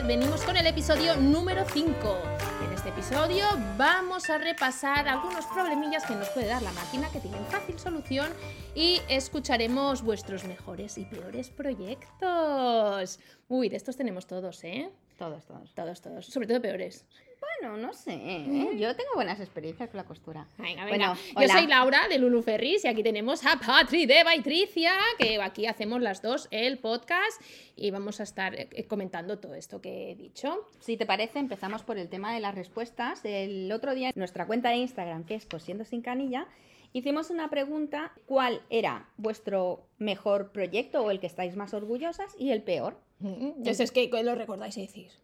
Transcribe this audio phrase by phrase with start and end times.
[0.00, 2.22] vez venimos con el episodio número 5.
[2.64, 3.44] En este episodio
[3.76, 8.30] vamos a repasar algunos problemillas que nos puede dar la máquina que tienen fácil solución
[8.74, 13.18] y escucharemos vuestros mejores y peores proyectos.
[13.48, 14.90] Uy, de estos tenemos todos, ¿eh?
[15.18, 15.74] Todos, todos.
[15.74, 16.26] Todos, todos.
[16.26, 17.04] Sobre todo peores.
[17.40, 18.12] Bueno, no sé.
[18.14, 18.76] ¿eh?
[18.78, 20.46] Yo tengo buenas experiencias con la costura.
[20.58, 21.14] Venga, Bueno, venga.
[21.14, 21.52] Yo hola.
[21.54, 26.00] soy Laura de Lulu Ferris y aquí tenemos a Patri de Baitricia, que aquí hacemos
[26.02, 27.40] las dos el podcast
[27.76, 30.68] y vamos a estar eh, comentando todo esto que he dicho.
[30.80, 33.24] Si te parece, empezamos por el tema de las respuestas.
[33.24, 36.46] El otro día en nuestra cuenta de Instagram, que es Cosiendo sin canilla,
[36.92, 42.50] hicimos una pregunta, ¿cuál era vuestro mejor proyecto o el que estáis más orgullosas y
[42.50, 42.98] el peor?
[43.22, 45.20] Entonces es que lo recordáis y decís,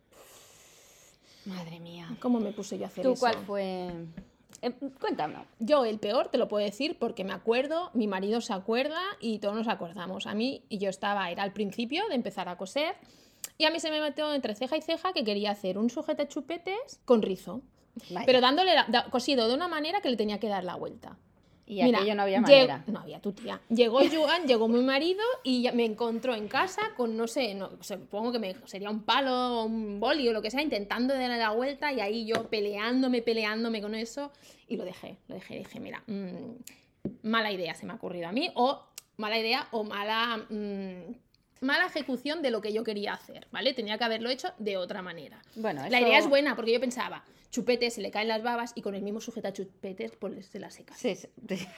[1.46, 2.08] Madre mía.
[2.20, 3.20] ¿cómo me puse yo a hacer ¿Tú eso?
[3.20, 3.91] cuál fue?
[4.62, 5.36] Eh, cuéntame.
[5.58, 9.38] Yo el peor te lo puedo decir porque me acuerdo, mi marido se acuerda y
[9.38, 10.27] todos nos acordamos.
[10.27, 12.94] A mí, y yo estaba, era al principio de empezar a coser,
[13.58, 16.27] y a mí se me metió entre ceja y ceja que quería hacer un sujete
[16.28, 17.62] chupetes con rizo,
[18.10, 18.27] Vaya.
[18.27, 21.16] pero dándole la- da- cosido de una manera que le tenía que dar la vuelta.
[21.67, 22.84] Y Mira, aquello no había manera.
[22.86, 23.61] No había tu tía.
[23.69, 27.70] Llegó Joan, llegó mi marido y ya me encontró en casa con, no sé, no,
[27.81, 31.39] supongo que me, sería un palo o un boli o lo que sea, intentando darle
[31.39, 34.31] la vuelta y ahí yo peleándome, peleándome con eso
[34.69, 35.59] y lo dejé, lo dejé.
[35.59, 38.84] Dije, mira, mm, mala idea se me ha ocurrido a mí o
[39.17, 40.47] mala idea o mala...
[40.48, 41.25] mm,
[41.61, 43.73] Mala ejecución de lo que yo quería hacer, ¿vale?
[43.75, 45.41] Tenía que haberlo hecho de otra manera.
[45.55, 48.73] Bueno, La eso- idea es buena porque yo pensaba, chupete, se le caen las babas
[48.75, 50.95] y con el mismo sujeta chupetes, pues se la seca.
[50.95, 51.67] Sí, sí, sí.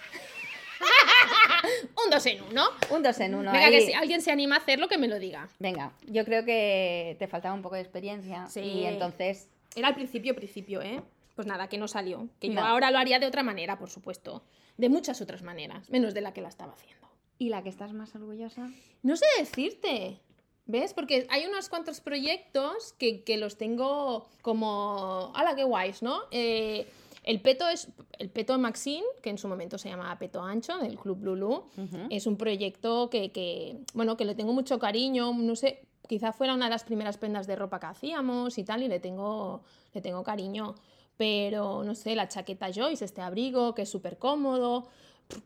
[2.04, 2.66] Un dos en uno.
[2.90, 3.50] Un dos en uno.
[3.52, 3.72] Venga, ahí.
[3.72, 5.48] que si alguien se anima a hacerlo, que me lo diga.
[5.58, 8.46] Venga, yo creo que te faltaba un poco de experiencia.
[8.46, 8.60] Sí.
[8.60, 11.02] Y entonces Era al principio, principio, ¿eh?
[11.34, 12.28] Pues nada, que no salió.
[12.40, 12.64] Que yo No.
[12.66, 14.42] ahora lo haría de otra manera, por supuesto.
[14.76, 16.97] De muchas otras maneras, menos de la que la estaba haciendo.
[17.38, 18.70] ¿Y la que estás más orgullosa?
[19.02, 20.20] No sé decirte.
[20.66, 20.92] ¿Ves?
[20.92, 25.32] Porque hay unos cuantos proyectos que, que los tengo como.
[25.34, 26.20] ¡Hala, qué guays, ¿no?
[26.30, 26.86] Eh,
[27.24, 27.88] el peto es.
[28.18, 31.52] El peto de Maxine, que en su momento se llamaba Peto Ancho, del Club Lulu.
[31.52, 32.06] Ujú.
[32.10, 36.54] Es un proyecto que, que, bueno, que le tengo mucho cariño, no sé, quizá fuera
[36.54, 39.62] una de las primeras prendas de ropa que hacíamos y tal, y le tengo,
[39.94, 40.74] le tengo cariño.
[41.16, 44.88] Pero, no sé, la chaqueta Joyce, este abrigo, que es súper cómodo,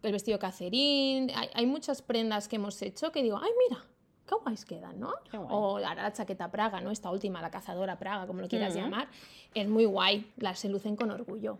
[0.02, 3.84] el vestido cacerín, hay, hay muchas prendas que hemos hecho que digo, ay, mira,
[4.26, 5.12] qué guays quedan, ¿no?
[5.32, 5.46] Guay.
[5.50, 6.90] O ahora la chaqueta Praga, ¿no?
[6.90, 8.82] Esta última, la cazadora Praga, como lo quieras Ujú.
[8.82, 9.08] llamar,
[9.54, 11.58] es muy guay, las se lucen con orgullo.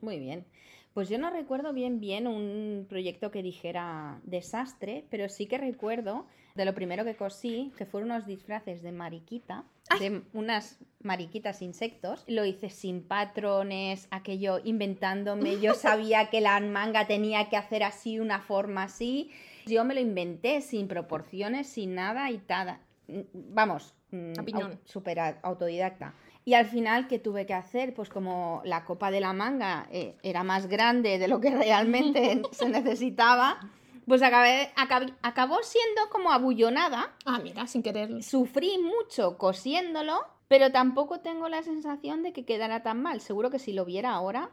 [0.00, 0.46] Muy bien.
[0.94, 6.26] Pues yo no recuerdo bien bien un proyecto que dijera desastre, pero sí que recuerdo
[6.54, 9.64] de lo primero que cosí, que fueron unos disfraces de mariquita,
[9.98, 12.24] de unas mariquitas insectos.
[12.26, 15.60] Lo hice sin patrones, aquello inventándome.
[15.60, 19.30] Yo sabía que la manga tenía que hacer así, una forma así.
[19.66, 22.80] Yo me lo inventé sin proporciones, sin nada y tada.
[23.06, 24.32] Mm, Vamos, mm,
[24.84, 26.14] súper a- autodidacta.
[26.44, 27.92] Y al final, ¿qué tuve que hacer?
[27.92, 32.40] Pues como la copa de la manga eh, era más grande de lo que realmente
[32.52, 33.60] se necesitaba,
[34.08, 37.14] pues acabé, acab- acabó siendo como abullonada.
[37.24, 38.22] Ah, mira, sin querer.
[38.22, 43.20] Sufrí mucho cosiéndolo, pero tampoco tengo la sensación de que quedara tan mal.
[43.20, 44.50] Seguro que si lo viera ahora,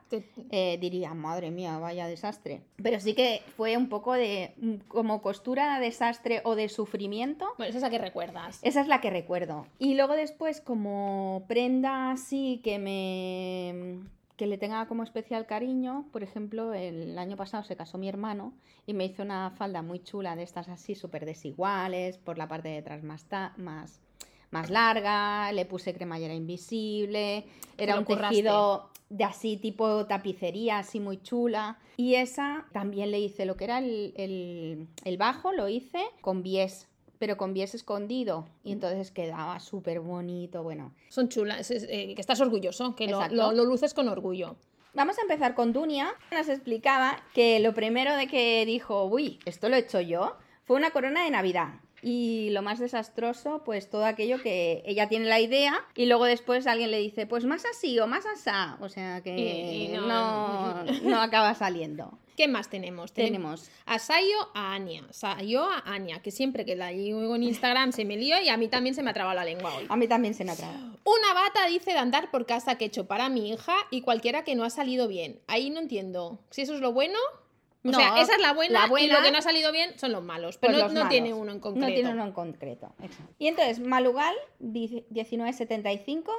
[0.52, 2.62] eh, diría, madre mía, vaya desastre.
[2.84, 7.48] Pero sí que fue un poco de mm, como costura de desastre o de sufrimiento.
[7.58, 8.60] Bueno, esa es la que recuerdas.
[8.62, 9.68] Esa es la que recuerdo.
[9.80, 14.00] Y luego después, como prenda así que me
[14.38, 18.54] que le tenga como especial cariño, por ejemplo, el año pasado se casó mi hermano
[18.86, 22.70] y me hizo una falda muy chula de estas así súper desiguales, por la parte
[22.70, 24.02] de atrás más, ta- más,
[24.52, 27.46] más larga, le puse cremallera invisible,
[27.78, 28.36] era un curraste.
[28.36, 31.78] tejido de así tipo tapicería, así muy chula.
[31.98, 36.44] Y esa también le hice lo que era el, el- el bajo, lo hice con
[36.44, 36.88] bies,
[37.20, 38.48] pero con bies escondido.
[38.64, 40.64] Y entonces quedaba súper bonito.
[40.64, 44.56] Bueno, Son chulas, es- eh, que estás orgulloso, que lo, lo- lo luces con orgullo.
[44.94, 46.14] Vamos a empezar con Dunia.
[46.32, 50.78] Nos explicaba que lo primero de que dijo, uy, esto lo he hecho yo, fue
[50.78, 51.82] una corona de Navidad.
[52.02, 56.68] Y lo más desastroso, pues todo aquello que ella tiene la idea y luego después
[56.68, 58.78] alguien le dice, pues más así o más asá.
[58.80, 62.18] O sea que Y- y no- no, no acaba saliendo.
[62.36, 63.14] ¿Qué más tenemos?
[63.14, 65.04] Tenemos a Sayo, a Ania.
[65.12, 68.58] Sayo a Ania, que siempre que la digo en Instagram se me lío y a
[68.58, 69.86] mí también se me ha trabado la lengua hoy.
[69.88, 70.98] A mí también se me ha trabado.
[71.06, 74.44] Una bata dice de andar por casa que he hecho para mi hija y cualquiera
[74.44, 75.40] que no ha salido bien.
[75.48, 76.40] Ahí no entiendo.
[76.50, 77.18] Si eso es lo bueno.
[77.84, 79.72] O No, sea, esa es la buena, la y buena- lo que no ha salido
[79.72, 80.58] bien son los malos.
[80.58, 81.10] Pero Pues no, los no malos.
[81.12, 81.88] tiene uno en concreto.
[81.88, 83.34] No tiene uno en concreto, exacto.
[83.38, 86.34] Y entonces, Malugal, dice- 1975,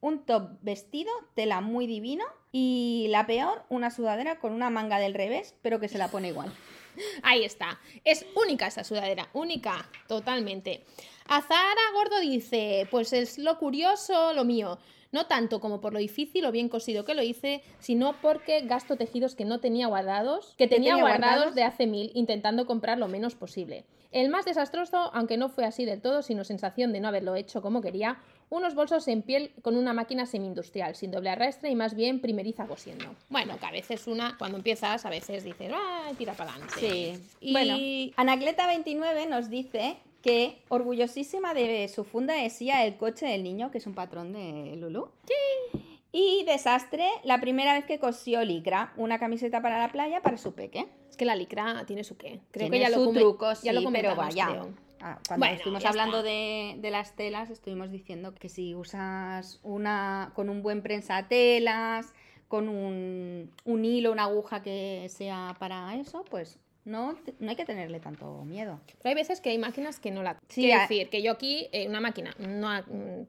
[0.00, 2.24] un top vestido, tela muy divino.
[2.52, 6.28] Y la peor, una sudadera con una manga del revés, pero que se la pone
[6.28, 6.52] igual.
[7.22, 7.80] Ahí está.
[8.04, 10.84] Es única esa sudadera, única, totalmente.
[11.26, 14.78] Azara Gordo dice, pues es lo curioso, lo mío.
[15.12, 18.96] No tanto como por lo difícil o bien cosido que lo hice, sino porque gasto
[18.96, 21.54] tejidos que no tenía guardados, que tenía, tenía guardados, guardados?
[21.54, 23.84] de hace mil, intentando comprar lo menos posible.
[24.12, 27.62] El más desastroso, aunque no fue así del todo, sino sensación de no haberlo hecho
[27.62, 28.18] como quería,
[28.48, 32.66] unos bolsos en piel con una máquina semi-industrial, sin doble arrastre y más bien primeriza
[32.66, 33.14] cosiendo.
[33.28, 36.10] Bueno, que a veces una, cuando empiezas, a veces dices, ¡ah!
[36.18, 36.74] Tira para adelante.
[36.80, 37.22] Sí.
[37.40, 37.76] Y Bueno,
[38.16, 43.78] Anacleta29 nos dice que orgullosísima de su funda de silla el coche del niño, que
[43.78, 45.08] es un patrón de Lulu.
[45.26, 45.80] Sí.
[46.12, 50.54] Y desastre, la primera vez que cosió licra, una camiseta para la playa para su
[50.54, 50.88] peque.
[51.08, 52.40] es que la licra tiene su qué.
[52.50, 54.46] Creo Tiene que ya lo su come- truco, ya sí, lo pero vaya.
[54.48, 54.68] creo.
[55.02, 59.60] Ah, cuando Bueno, estuvimos ya hablando de, de las telas, estuvimos diciendo que si usas
[59.62, 62.12] una con un buen prensatelas,
[62.48, 67.64] con un, un hilo, una aguja que sea para eso, pues no, no hay que
[67.64, 68.80] tenerle tanto miedo.
[68.98, 70.38] Pero hay veces que hay máquinas que no la...
[70.48, 72.68] Sí, Quiero a- decir, que yo aquí, eh, una máquina, no,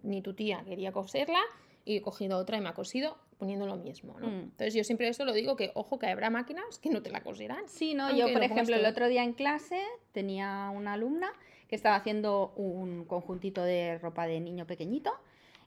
[0.03, 1.39] ni tu tía quería coserla,
[1.85, 4.27] y he cogido otra y me ha cosido poniendo lo mismo, ¿no?
[4.27, 4.39] Mm.
[4.41, 7.21] Entonces yo siempre esto lo digo, que ojo que habrá máquinas que no te la
[7.21, 7.67] coserán.
[7.67, 9.81] Sí, no, yo por ejemplo el otro día en clase
[10.11, 11.31] tenía una alumna
[11.67, 15.11] que estaba haciendo un conjuntito de ropa de niño pequeñito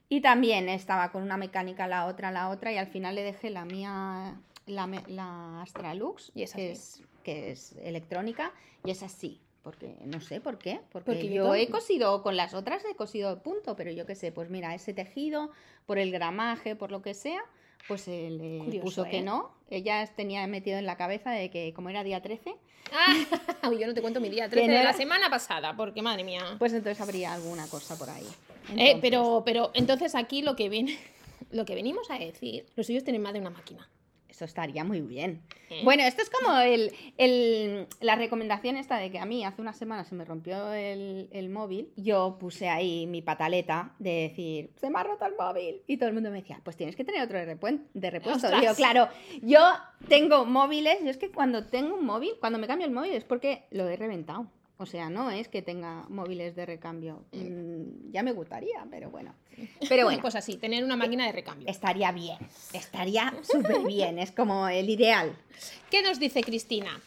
[0.07, 3.49] y también estaba con una mecánica la otra, la otra y al final le dejé
[3.49, 8.53] la mía, la, la Astralux, Y que, es, que es electrónica
[8.83, 9.41] y es así.
[9.65, 12.93] Porque no sé por qué, porque, Porque yo todo- he cosido con las otras, he
[12.95, 15.49] cosido punto, pero yo qué sé, pues mira, ese tejido,
[15.87, 17.41] por el gramaje, por lo que sea,
[17.87, 19.23] pues eh, le Curioso, puso que ¿eh?
[19.23, 19.51] no.
[19.71, 22.55] Ella tenía metido en la cabeza de que como era día 13,
[22.93, 23.07] Ah,
[23.79, 26.43] yo no te cuento mi día 13 no de la semana pasada, porque madre mía.
[26.59, 28.27] Pues entonces habría alguna cosa por ahí.
[28.77, 30.95] Eh, pero, pero entonces aquí lo que viene,
[31.49, 33.89] lo que venimos a decir, los suyos tienen más de una máquina.
[34.35, 35.41] Eso estaría muy bien.
[35.69, 35.79] ¿eh?
[35.85, 39.71] Bueno, esto es como el, el- la recomendación esta de que a mí hace una
[39.71, 41.89] semana se me rompió el, el móvil.
[41.95, 45.81] Yo puse ahí mi pataleta de decir, se me ha roto el móvil.
[45.87, 48.49] Y todo el mundo me decía, pues tienes que tener otro de, repuesto.
[48.59, 49.07] Digo, claro,
[49.41, 49.61] yo
[50.09, 50.97] tengo móviles.
[51.01, 53.87] Yo es que cuando tengo un móvil, cuando me cambio el móvil es porque lo
[53.87, 54.47] he reventado.
[54.77, 57.23] O sea, no es que tenga móviles de recambio.
[57.31, 59.33] Mm, ya me gustaría, pero bueno.
[59.87, 60.21] Pero bueno.
[60.21, 61.69] Pues así, tener una máquina de recambio.
[61.69, 62.37] Estaría bien,
[62.73, 65.33] estaría súper bien, es como el ideal.
[65.89, 66.99] ¿Qué nos dice Cristina?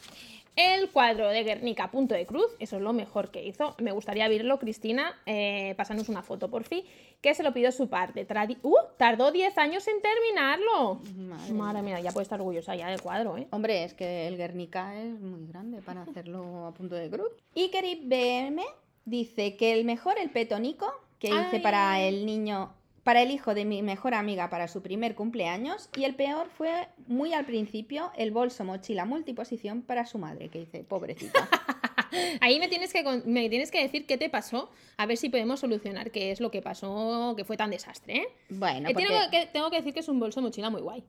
[0.61, 3.77] El cuadro de Guernica, punto de cruz, eso es lo mejor que hizo.
[3.81, 5.15] Me gustaría verlo, Cristina.
[5.25, 5.77] Eh,
[6.09, 6.83] una foto, por fin.
[7.21, 8.27] Que se lo pidió su parte.
[8.27, 8.75] Tradi- ¡Uh!
[8.97, 11.01] Tardó 10 años en terminarlo.
[11.17, 13.47] Madre Madre mía, ya puede estar orgullosa ya del cuadro, ¿eh?
[13.53, 17.31] Hombre, es que el Guernica es muy grande para hacerlo a punto de cruz.
[17.55, 17.71] Y
[18.03, 18.61] BM
[19.05, 21.61] dice que el mejor, el petonico, que hice Ay.
[21.61, 22.75] para el niño,
[23.09, 25.89] para el hijo de mi mejor amiga para su primer cumpleaños.
[25.97, 30.59] Y el peor fue muy al principio el bolso mochila multiposición para su madre, que
[30.59, 31.49] dice, pobrecita.
[32.43, 34.69] Ahí me tienes, que, me tienes que decir qué te pasó,
[34.99, 38.29] a ver si podemos solucionar qué es lo que pasó, que fue tan desastre, ¿eh?
[38.51, 41.03] Bueno, Eh, tengo, que, tengo que decir que es un bolso mochila muy guay.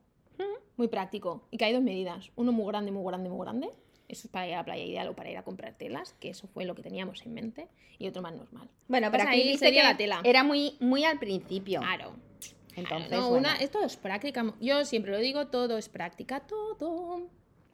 [0.78, 1.42] Muy práctico.
[1.50, 2.30] Y que hay dos medidas.
[2.34, 3.68] Uno muy grande, muy grande, muy grande.
[4.10, 6.30] Eso es para ir a la playa ideal o para ir a comprar telas, que
[6.30, 7.68] eso fue lo que teníamos en mente.
[7.98, 8.68] Y otro más normal.
[8.88, 10.20] bueno, pero pues aquí ahí dice sería que la tela.
[10.24, 11.80] era muy, muy al principio.
[11.80, 12.14] Claro.
[12.76, 13.48] Entonces, Claro, no, bueno.
[13.48, 14.54] una, esto es práctica.
[14.60, 17.28] Yo siempre lo digo, todo es práctica, todo.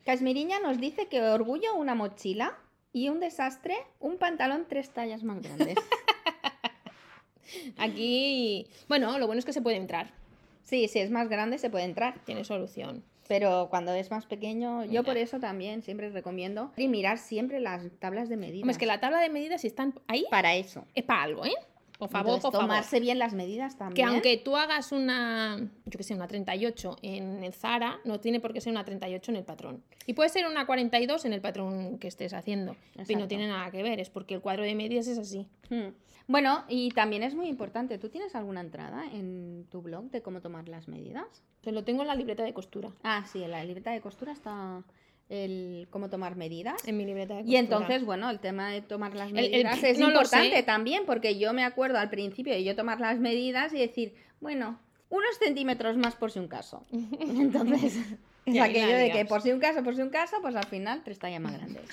[0.04, 2.58] Casmiriña nos dice que orgullo una mochila
[2.92, 5.76] y un desastre un pantalón tres tallas más grandes.
[7.76, 10.12] Aquí, bueno, lo bueno es que se puede entrar.
[10.64, 13.04] sí, si es más grande se puede entrar, Tiene solución.
[13.28, 17.82] Pero cuando es más pequeño, yo por eso también siempre recomiendo y mirar siempre las
[17.98, 18.62] tablas de medidas.
[18.62, 20.84] Hombre, es que la tabla de medidas, si están ahí, Para eso.
[20.94, 21.54] es para algo, ¿eh?
[21.98, 22.68] Por favor, Entonces, por favor.
[22.68, 24.08] tomarse bien las medidas Que también.
[24.08, 28.52] aunque tú hagas una, yo que sé, una 38 en el Zara, no tiene por
[28.52, 29.82] qué ser una 38 en el patrón.
[30.06, 32.76] Y puede ser una 42 en el patrón que estés haciendo.
[33.08, 35.46] Y no tiene nada que ver, es porque el cuadro de medias es así.
[35.70, 35.88] Hmm.
[36.28, 40.40] Bueno, y también es muy importante, ¿tú tienes alguna entrada en tu blog de cómo
[40.40, 41.44] tomar las medidas?
[41.62, 42.90] Se lo tengo en la libreta de costura.
[43.04, 44.82] Ah, sí, en la libreta de costura está
[45.28, 46.86] el cómo tomar medidas.
[46.86, 49.82] En mi libreta de Y entonces, bueno, el tema de tomar las El- el- medidas
[49.82, 53.72] es no importante también, porque yo me acuerdo al principio de yo tomar las medidas
[53.72, 54.78] y decir, bueno,
[55.08, 56.84] unos centímetros más por si un caso.
[56.92, 57.96] Entonces,
[58.44, 61.02] es aquello de que por si un caso, por si un caso, pues al final
[61.04, 61.84] tres tallas más grandes.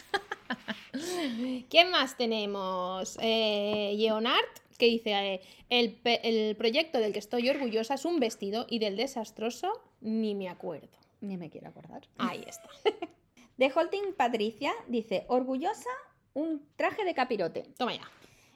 [1.69, 3.17] ¿Quién más tenemos?
[3.21, 4.45] Eh, Leonard,
[4.77, 8.95] que dice, eh, el, el proyecto del que estoy orgullosa es un vestido y del
[8.97, 9.71] desastroso
[10.01, 10.89] ni me acuerdo.
[11.21, 12.01] Ni me quiero acordar.
[12.17, 12.69] Ahí está.
[13.57, 15.89] De Holting Patricia dice, orgullosa,
[16.33, 17.63] un traje de capirote.
[17.77, 18.01] Toma ya.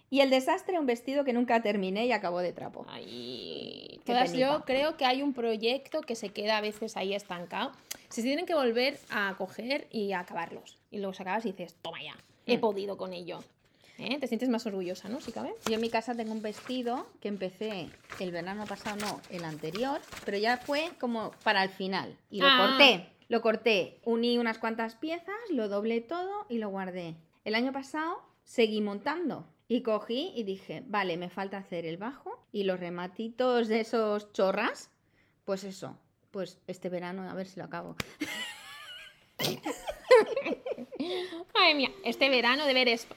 [0.09, 2.85] Y el desastre, un vestido que nunca terminé y acabó de trapo.
[4.05, 4.33] Todas penita.
[4.57, 7.73] yo creo que hay un proyecto que se queda a veces ahí estancado.
[8.09, 10.77] Se tienen que volver a coger y a acabarlos.
[10.89, 12.61] y luego sacabas y dices, toma ya, he Mm.
[12.61, 13.43] podido con ello.
[13.97, 14.17] ¿Eh?
[14.19, 15.19] Te sientes más orgullosa, ¿no?
[15.19, 15.53] Si cabe.
[15.67, 17.89] Yo en mi casa tengo un vestido que empecé
[18.21, 22.15] el verano pasado, no, el anterior, pero ya fue como para el final.
[22.31, 22.67] Y lo Ah.
[22.77, 27.15] corté, lo corté, uní unas cuantas piezas, lo doblé todo y lo guardé.
[27.43, 32.45] El año pasado seguí montando y cogí y dije, vale, me falta hacer el bajo
[32.51, 34.91] y los rematitos de esos chorras,
[35.43, 35.97] pues eso,
[36.31, 37.95] pues este verano a ver si lo acabo.
[41.53, 43.07] Ay, mía, este verano deberes.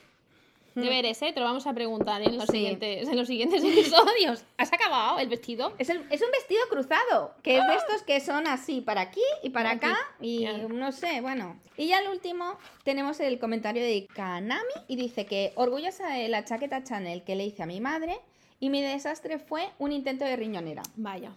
[0.75, 1.31] Deberes, ¿eh?
[1.33, 2.53] Te lo vamos a preguntar en los, Sí.
[2.53, 4.43] siguientes, en los siguientes episodios.
[4.57, 5.73] ¿Has acabado el vestido?
[5.77, 9.21] Es, el- es un vestido cruzado, que es de estos que son así para aquí
[9.43, 11.57] y para Aquí, acá y no sé, bueno.
[11.77, 16.45] Y ya el último tenemos el comentario de Kanami y dice que orgullosa de la
[16.45, 18.19] chaqueta Chanel que le hice a mi madre
[18.59, 20.83] y mi desastre fue un intento de riñonera.
[20.95, 21.31] Vaya.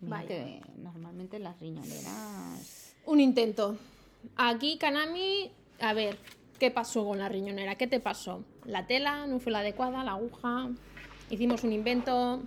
[0.00, 0.28] Mira Vaya.
[0.28, 2.94] que normalmente las riñoneras...
[3.06, 3.76] Un intento.
[4.36, 6.18] Aquí, Kanami, a ver,
[6.58, 7.76] ¿qué pasó con la riñonera?
[7.76, 8.44] ¿Qué te pasó?
[8.64, 10.04] ¿La tela no fue la adecuada?
[10.04, 10.68] ¿La aguja?
[11.30, 12.42] ¿Hicimos un invento?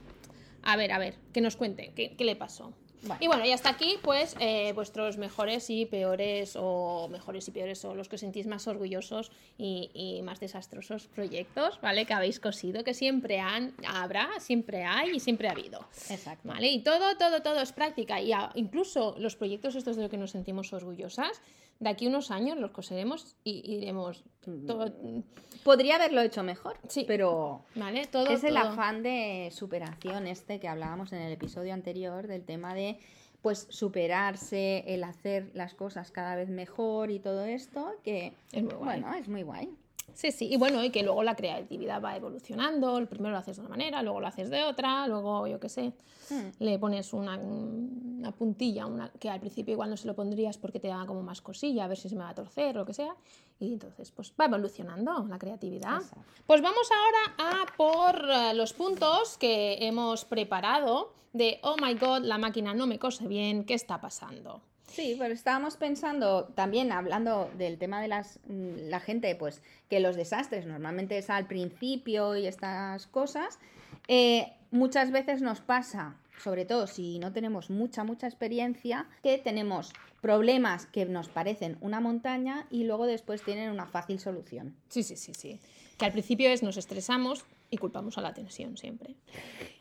[0.64, 2.74] A ver, a ver, que nos cuente, ¿qué, qué le pasó?
[3.22, 7.86] Y bueno, y hasta aquí, pues, eh, vuestros mejores y peores, o mejores y peores,
[7.86, 12.06] o los que os sentís más orgullosos y, y más desastrosos proyectos, ¿vale?
[12.06, 15.80] Que habéis cosido, que siempre han, habrá, siempre hay y siempre ha habido.
[16.10, 16.50] Exacto.
[16.50, 16.68] ¿Vale?
[16.68, 18.20] Y todo, todo, todo es práctica.
[18.20, 21.42] Y a- incluso los proyectos estos de los que nos sentimos orgullosas,
[21.80, 24.24] de aquí unos años los coseremos y, diremos
[24.68, 24.94] todo,
[25.64, 27.06] Podría haberlo hecho mejor, Sí.
[27.08, 28.06] pero ¿vale?
[28.08, 28.70] Todo, es el todo.
[28.70, 32.98] afán de superación este que hablábamos en el episodio anterior del tema de
[33.42, 38.74] pues superarse, el hacer las cosas cada vez mejor y todo esto que Es muy
[38.74, 39.70] bueno, es muy guay.
[40.14, 40.48] Sí, sí.
[40.52, 42.98] Y bueno, y que luego la creatividad va evolucionando.
[42.98, 45.70] El primero lo haces de una manera, luego lo haces de otra, luego, yo qué
[45.70, 45.94] sé,
[46.30, 46.50] Hmm.
[46.60, 50.80] le pones una, una puntilla, una, que al principio igual no se lo pondrías porque
[50.80, 52.86] te daba como más cosilla, a ver si se me va a torcer o lo
[52.86, 53.16] que sea.
[53.60, 55.98] Y entonces, pues va evolucionando la creatividad.
[55.98, 56.24] Exacto.
[56.46, 62.20] Pues vamos ahora a por eh, los puntos que hemos preparado de, oh my god,
[62.24, 64.62] la máquina no me cose bien, ¿qué está pasando?
[64.92, 70.00] Sí, pero estábamos pensando también hablando del tema de las mm, la gente, pues que
[70.00, 73.60] los desastres normalmente es al principio y estas cosas.
[74.08, 79.94] eh, muchas veces nos pasa, sobre todo si no tenemos mucha, mucha experiencia, que tenemos
[80.22, 84.76] problemas que nos parecen una montaña y luego después tienen una fácil solución.
[84.90, 85.60] Sí, sí, sí, sí.
[85.98, 89.16] Que al principio es nos estresamos y culpamos a la tensión siempre.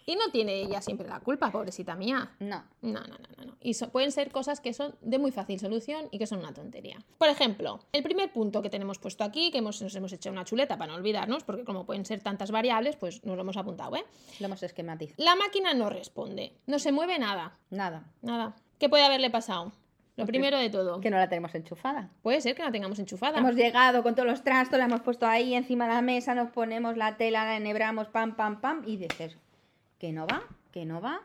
[0.07, 2.35] Y no tiene ella siempre la culpa, pobrecita mía.
[2.41, 2.65] No.
[2.81, 3.45] No, no, no, no.
[3.45, 3.57] no.
[3.61, 6.55] Y so- pueden ser cosas que son de muy fácil solución y que son una
[6.55, 6.99] tontería.
[7.19, 10.45] Por ejemplo, el primer punto que tenemos puesto aquí, que hemos, nos hemos hecho una
[10.45, 13.97] chuleta para no olvidarnos, porque como pueden ser tantas variables, pues nos lo hemos apuntado,
[13.97, 14.05] ¿eh?
[14.41, 15.23] Lo hemos esquematizado.
[15.23, 18.11] La máquina no responde, no se mueve nada, Nada.
[18.23, 18.57] nada.
[18.79, 19.73] ¿Qué puede haberle pasado?
[20.19, 22.11] Lo primero de todo, Que no la tenemos enchufada.
[22.23, 23.39] puede ser que la tengamos enchufada.
[23.39, 26.51] Hemos llegado con todos los trastos, la hemos puesto ahí encima de la mesa, nos
[26.51, 29.37] ponemos la tela, la enhebramos, pam, pam, pam, y dices,
[29.99, 31.21] que no va, que no va,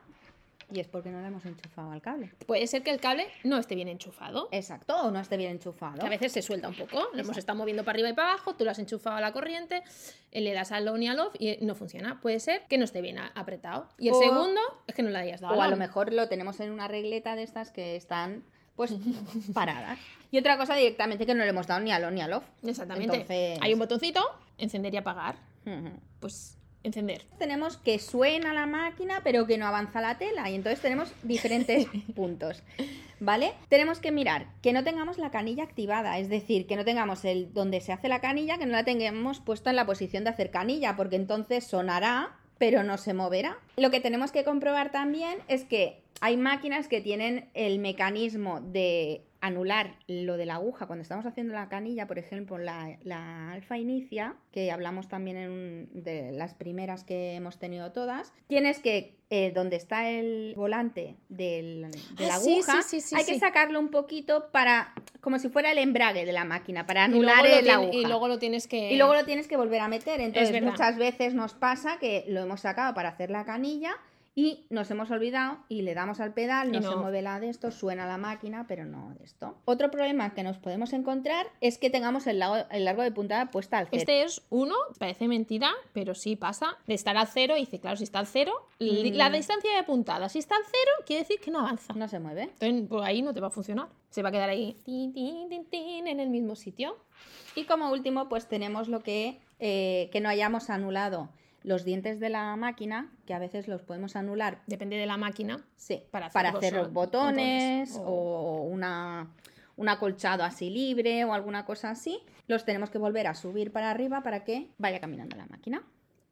[0.72, 2.32] y es porque no la hemos enchufado al cable.
[2.48, 4.48] Puede ser que el cable no esté bien enchufado.
[4.52, 6.00] Exacto, o no esté bien enchufado.
[6.00, 8.30] Que a veces se suelta un poco, lo hemos estado moviendo para arriba y para
[8.30, 9.84] abajo, tú lo has enchufado a la corriente,
[10.32, 12.20] eh, le das al on y al off y no funciona.
[12.22, 13.88] Puede ser que no esté bien apretado.
[14.00, 15.54] Y el O- segundo es que no le hayas dado.
[15.56, 18.44] O a lo mejor lo tenemos en una regleta de estas que están,
[18.76, 18.94] pues,
[19.54, 20.00] paradas.
[20.32, 22.44] Y otra cosa directamente que no le hemos dado ni al on ni al off.
[22.64, 23.14] Exactamente.
[23.18, 24.22] Entonces- Hay un botoncito,
[24.58, 25.36] encender y apagar.
[26.20, 27.24] Pues encender.
[27.40, 31.88] tenemos que suena la máquina pero que no avanza la tela y entonces tenemos diferentes
[32.16, 32.62] puntos,
[33.22, 33.54] ¿vale?
[33.70, 37.54] Tenemos que mirar que no tengamos la canilla activada, es decir, que no tengamos el
[37.54, 40.52] donde se hace la canilla, que no la tengamos puesta en la posición de hacer
[40.52, 43.58] canilla, porque entonces sonará pero no se moverá.
[43.78, 49.24] Lo que tenemos que comprobar también es que hay máquinas que tienen el mecanismo de
[49.46, 53.78] anular lo de la aguja cuando estamos haciendo la canilla, por ejemplo, la, la alfa
[53.78, 59.18] inicia, que hablamos también en un- de las primeras que hemos tenido todas, tienes que,
[59.30, 63.38] eh, donde está el volante del- de la Ah, aguja, sí, sí, sí, hay que
[63.38, 67.70] sacarlo un poquito para, como si fuera el embrague de la máquina, para anular el
[67.70, 67.98] aguja.
[67.98, 68.94] y luego lo tienes que.
[68.94, 70.22] Y luego lo tienes que volver a meter.
[70.22, 73.94] Entonces, muchas veces nos pasa que lo hemos sacado para hacer la canilla
[74.36, 77.70] y nos hemos olvidado y le damos al pedal, no, se mueve la de esto,
[77.70, 79.56] suena la máquina, pero no de esto.
[79.66, 83.52] Otro problema que nos podemos encontrar es que tengamos el, lago- el largo de puntada
[83.52, 83.98] puesta al cero.
[84.00, 87.56] Este es uno, parece mentira, pero sí pasa, de estar al cero.
[87.58, 89.14] Y dice, claro, si está al cero, Mm.
[89.16, 91.94] la distancia de puntada, si está al cero, quiere decir que no avanza.
[91.94, 92.50] No se mueve.
[92.60, 93.88] Entonces, por ahí no te va a funcionar.
[94.10, 96.98] Se va a quedar ahí tin, tin, tin, tin, en el mismo sitio.
[97.56, 101.30] Y como último, pues tenemos lo que, eh, que no hayamos anulado
[101.64, 105.64] los dientes de la máquina, que a veces los podemos anular Depende de la máquina.
[105.78, 109.30] Sí, Para para hacer hacer, boso- botones botones, o una,
[109.78, 113.90] un acolchado así libre o alguna cosa así, los tenemos que volver a subir para
[113.92, 115.84] arriba para que vaya caminando la máquina.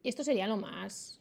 [0.03, 1.20] Y esto sería lo más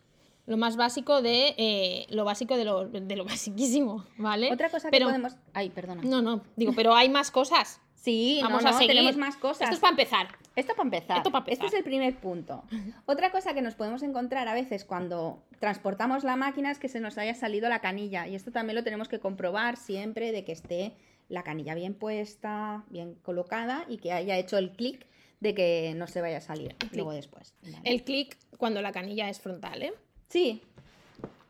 [0.50, 4.52] lo más básico de eh, lo básico de lo, de lo basiquísimo, ¿vale?
[4.52, 5.36] Otra cosa que podemos...
[5.54, 6.02] Ay, perdona.
[6.02, 7.80] No, no, digo, pero hay más cosas.
[7.94, 8.88] Sí, Vamos no, a seguir.
[8.88, 9.62] tenemos más cosas.
[9.62, 10.28] Esto es para empezar.
[10.56, 11.18] Esto para empezar.
[11.18, 11.66] Esto pa' empezar.
[11.66, 12.64] Este es el primer punto.
[13.06, 16.98] Otra cosa que nos podemos encontrar a veces cuando transportamos la máquina es que se
[16.98, 18.26] nos haya salido la canilla.
[18.26, 20.96] Y esto también lo tenemos que comprobar siempre de que esté
[21.28, 25.06] la canilla bien puesta, bien colocada y que haya hecho el clic
[25.38, 27.54] de que no se vaya a salir luego después.
[27.62, 27.78] ¿vale?
[27.84, 29.92] El clic cuando la canilla es frontal, ¿eh?
[30.30, 30.62] Sí.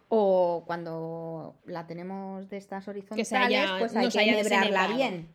[0.09, 4.97] O cuando la tenemos de estas horizontales, haya- pues hay que desenhebrado.
[4.97, 5.29] bien.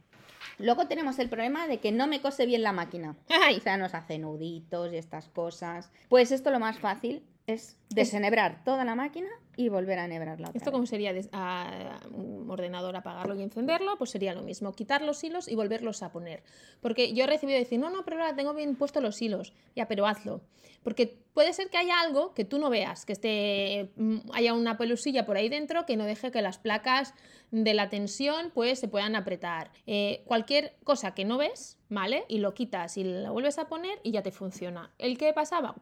[0.58, 3.16] Luego tenemos el problema de que no me cose bien la máquina.
[3.30, 5.92] Ay, O sea, nos hace nuditos y estas cosas.
[6.10, 10.58] Pues esto lo más fácil es desenhebrar toda la máquina y volver a enhebrarla otra
[10.58, 15.24] Esto como sería a un ordenador apagarlo y encenderlo, pues sería lo mismo, quitar los
[15.24, 16.44] hilos y volverlos a poner.
[16.82, 19.54] Porque yo he recibido decir, no, no, pero ahora tengo bien puestos los hilos.
[19.76, 20.42] Ya, pero hazlo.
[20.84, 24.78] Porque puede ser que haya algo que tú no veas, que esté, mm, haya una
[24.78, 27.14] pelusilla por ahí dentro que no deje que las placas
[27.52, 29.72] de la tensión pues se puedan apretar.
[29.88, 32.26] Eh, cualquier cosa que no ves, ¿vale?
[32.28, 34.92] Y lo quitas y lo vuelves a poner y ya te funciona.
[34.98, 35.76] ¿El qué pasaba?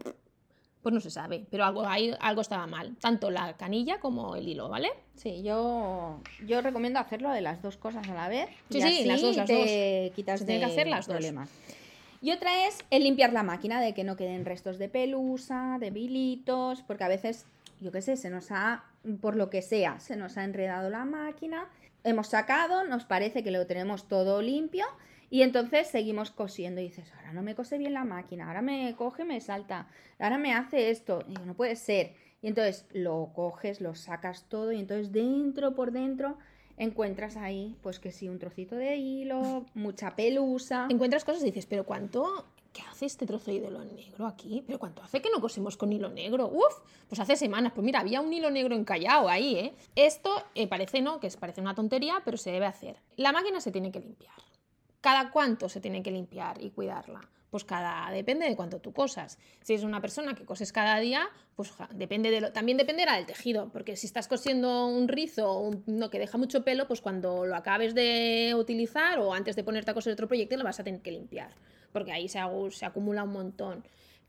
[0.84, 2.96] Pues no se sabe, pero algo, ahí, algo estaba mal.
[3.00, 4.90] Tanto la canilla como el hilo, ¿vale?
[5.16, 8.50] Sí, yo, yo recomiendo hacerlo de las dos cosas a la vez.
[8.70, 11.08] Sí, y sí, así las dos, las te quitas Se tienen que de hacer las
[11.08, 11.16] dos.
[11.16, 11.50] problemas.
[12.22, 15.90] Y otra es el limpiar la máquina, de que no queden restos de pelusa, de
[15.90, 17.46] bilitos, porque a veces,
[17.80, 18.84] yo qué sé, se nos ha,
[19.22, 21.68] por lo que sea, se nos ha enredado la máquina,
[22.04, 24.86] hemos sacado, nos parece que lo tenemos todo limpio
[25.34, 28.94] y entonces seguimos cosiendo y dices, ahora no me cose bien la máquina, ahora me
[28.96, 29.88] coge, me salta,
[30.20, 32.14] ahora me hace esto, y digo, no puede ser.
[32.44, 36.38] Y entonces lo coges, lo sacas todo y entonces dentro por dentro
[36.78, 40.86] encuentras ahí, pues que sí, un trocito de hilo, mucha pelusa.
[40.92, 42.46] Encuentras cosas y dices, pero ¿cuánto?
[42.72, 44.64] ¿Qué hace este trozo de hilo negro aquí?
[44.68, 46.48] ¿Pero cuánto hace que no cosemos con hilo negro?
[46.48, 46.76] Uf,
[47.10, 47.72] pues hace semanas.
[47.74, 49.74] Pues mira, había un hilo negro encallado ahí, ¿eh?
[49.96, 51.20] Esto eh, parece, ¿no?
[51.20, 52.98] Que es- parece una tontería, pero se debe hacer.
[53.18, 54.34] La máquina se tiene que limpiar.
[55.04, 57.20] ¿Cada cuánto se tiene que limpiar y cuidarla?
[57.52, 59.38] Pues cada, depende de cuánto tú cosas.
[59.62, 63.26] Si es una persona que coses cada día, pues depende de lo, también dependerá del
[63.26, 67.46] tejido, porque si estás cosiendo un rizo un- no, que deja mucho pelo, pues cuando
[67.46, 70.86] lo acabes de utilizar o antes de ponerte a coser otro proyecto lo vas a
[70.86, 71.52] tener que limpiar,
[71.92, 73.84] porque ahí se acumula un montón.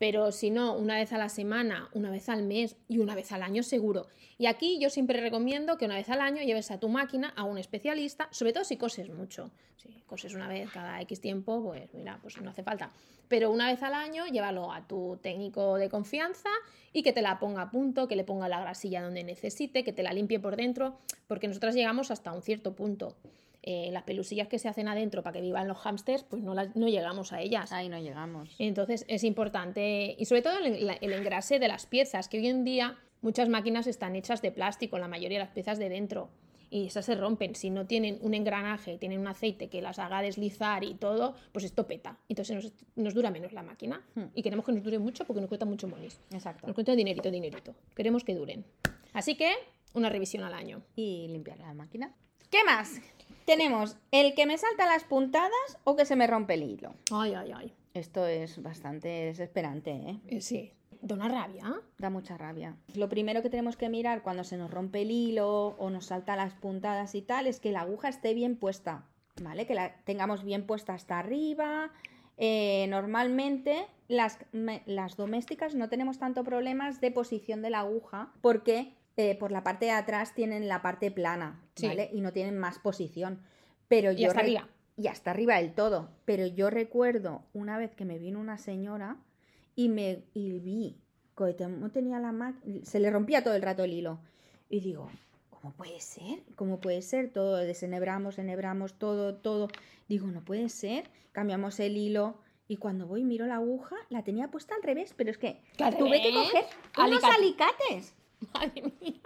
[0.06, 3.32] Pero si no, una vez a la semana, una vez al mes y una vez
[3.32, 4.06] al año seguro.
[4.36, 7.44] Y aquí yo siempre recomiendo que una vez al año lleves a tu máquina a
[7.44, 9.50] un especialista, sobre todo si coses mucho.
[9.78, 12.90] Si coses una vez cada X tiempo, pues mira, pues no hace falta.
[13.28, 16.50] Pero una vez al año, llévalo a tu técnico de confianza
[16.92, 19.94] y que te la ponga a punto, que le ponga la grasilla donde necesite, que
[19.94, 23.16] te la limpie por dentro, porque nosotras llegamos hasta un cierto punto.
[23.66, 26.76] Eh, las pelusillas que se hacen adentro para que vivan los hámsters, pues no, las-
[26.76, 27.72] no llegamos a ellas.
[27.72, 28.54] Ahí no llegamos.
[28.58, 32.98] Entonces es importante, y sobre todo el, engrase de las piezas, que hoy en día
[33.22, 36.28] muchas máquinas están hechas de plástico, la mayoría de las piezas de dentro,
[36.68, 37.54] y esas se rompen.
[37.54, 41.64] Si no tienen un engranaje, tienen un aceite que las haga deslizar y todo, pues
[41.64, 42.18] esto peta.
[42.28, 44.02] Entonces nos, nos dura menos la máquina.
[44.14, 44.24] Hmm.
[44.34, 46.20] Y queremos que nos dure mucho porque nos cuesta mucho monis.
[46.32, 46.66] Exacto.
[46.66, 47.74] Nos cuesta dinerito, dinerito.
[47.94, 48.64] Queremos que duren.
[49.14, 49.52] Así que
[49.94, 50.82] una revisión al año.
[50.96, 52.12] Y limpiar la máquina.
[52.54, 53.00] ¿Qué más?
[53.46, 55.50] Tenemos el que me salta las puntadas
[55.82, 56.94] o que se me rompe el hilo.
[57.10, 57.72] Ay, ay, ay.
[57.94, 60.20] Esto es bastante desesperante, ¿eh?
[60.28, 60.72] Eh, sí.
[61.02, 61.64] Da una rabia.
[61.98, 62.76] Da mucha rabia.
[62.94, 66.36] Lo primero que tenemos que mirar cuando se nos rompe el hilo o nos salta
[66.36, 69.04] las puntadas y tal es que la aguja esté bien puesta,
[69.42, 69.66] ¿vale?
[69.66, 71.90] Que la tengamos bien puesta hasta arriba.
[72.36, 78.32] Eh, normalmente las, me- las domésticas no tenemos tanto problemas de posición de la aguja
[78.42, 81.86] porque eh, por la parte de atrás tienen la parte plana, Sí.
[81.86, 82.10] ¿vale?
[82.12, 83.40] Y no tienen más posición.
[83.88, 84.68] Pero Y yo hasta arriba.
[84.96, 86.10] y hasta arriba del todo.
[86.24, 89.16] Pero yo recuerdo una vez que me vino una señora
[89.76, 90.96] y me y vi
[91.36, 94.20] que no tenía la máquina, se le rompía todo el rato el hilo.
[94.70, 95.10] Y digo,
[95.50, 96.42] ¿cómo puede ser?
[96.56, 97.30] ¿Cómo puede ser?
[97.32, 99.68] Todo desenhebramos, enhebramos todo, todo.
[100.08, 101.10] Digo, no puede ser.
[101.32, 102.36] Cambiamos el hilo
[102.68, 105.60] y cuando voy y miro la aguja, la tenía puesta al revés, pero es que
[105.76, 106.64] ¿Que al tuve que coger
[106.98, 107.34] unos Alicate.
[107.34, 108.14] alicates.
[108.54, 109.20] Madre mía.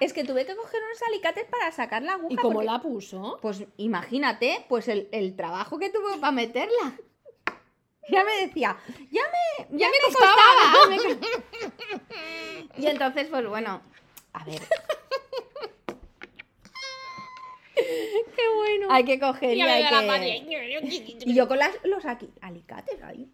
[0.00, 2.32] Es que tuve que coger unos alicates para sacar la aguja.
[2.32, 3.38] ¿Y cómo porque- la puso?
[3.40, 6.98] pues imagínate, pues el, el trabajo que tuvo para meterla.
[8.10, 8.76] Ya me decía,
[9.10, 10.36] ya me, ya me costaba.
[12.76, 13.80] y entonces, pues bueno,
[14.34, 14.60] a ver,
[17.74, 18.88] ¡Qué bueno!
[18.90, 21.18] hay que coger y hay que...
[21.26, 23.30] Y yo con las, los aquí, alicates ahí,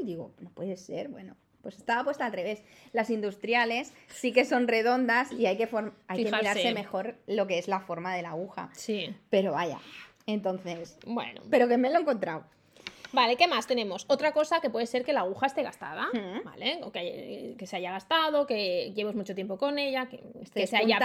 [0.00, 1.36] y digo, no puede ser, bueno.
[1.66, 2.62] Pues estaba puesta al revés.
[2.92, 5.68] Las industriales sí que son redondas y hay que,
[6.06, 8.70] hay que mirarse mejor lo que es la forma de la aguja.
[8.72, 9.12] Sí.
[9.30, 9.80] Pero vaya,
[10.26, 11.40] Entonces, Bueno.
[11.50, 12.44] pero que me lo he encontrado.
[13.12, 14.04] Vale, ¿qué más tenemos?
[14.08, 16.06] Otra cosa que puede ser que la aguja esté gastada.
[16.44, 16.78] ¿vale?
[16.84, 20.66] O que, que se haya gastado, que lleves mucho tiempo con ella, que, Esté que
[20.68, 20.98] se haya,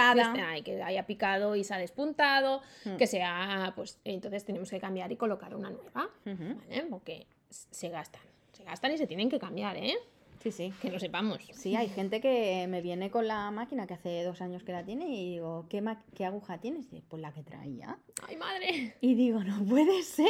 [0.48, 2.96] ay, que haya picado y se ha despuntado, Mm.
[2.98, 6.08] que sea, pues entonces tenemos que cambiar y colocar una nueva.
[6.24, 6.86] ¿vale?
[6.88, 8.22] Porque se gastan,
[8.52, 9.94] se gastan y se tienen que cambiar, ¿eh?
[10.42, 10.72] Sí, sí.
[10.82, 11.38] Que lo sepamos.
[11.52, 14.84] Sí, hay gente que me viene con la máquina que hace dos años que la
[14.84, 16.92] tiene y digo, ¿qué, ma- qué aguja tienes?
[16.92, 17.96] Y pues la que traía.
[18.26, 18.96] ¡Ay, madre!
[19.00, 20.26] Y digo, no puede ser.